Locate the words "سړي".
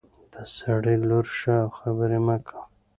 0.57-0.95